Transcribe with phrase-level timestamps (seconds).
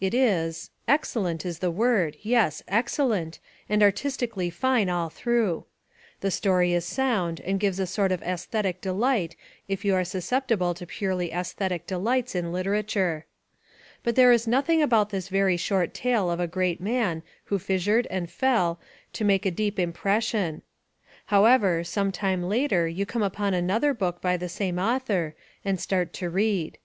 [0.00, 3.38] It is excellent is the word, yes, excellent
[3.68, 5.66] and artistically fine all through.
[6.20, 9.36] The story is sound and gives a sort of aesthetic delight
[9.68, 13.26] if you are susceptible to purely aesthetic delights in literature.
[14.02, 18.06] But there is nothing about this very short tale of a great man who fissured
[18.10, 18.80] and fell
[19.12, 20.62] to make a deep impression.
[21.26, 26.14] However, some time later you come upon another book by the same author and start
[26.14, 26.78] to read.